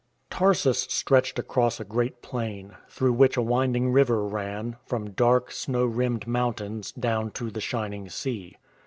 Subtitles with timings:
[0.31, 5.85] Tarsus stretched across a great plain, through which a winding river ran, from dark, snow
[5.85, 8.57] rimmed moun tains, down to the shining sea.